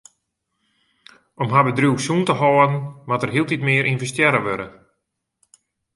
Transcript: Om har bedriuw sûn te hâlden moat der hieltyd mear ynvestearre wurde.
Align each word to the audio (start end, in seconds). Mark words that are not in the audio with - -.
Om 1.43 1.49
har 1.53 1.63
bedriuw 1.67 1.97
sûn 2.05 2.21
te 2.27 2.33
hâlden 2.39 2.73
moat 3.07 3.21
der 3.21 3.33
hieltyd 3.33 3.65
mear 3.67 3.85
ynvestearre 3.91 4.39
wurde. 4.45 4.67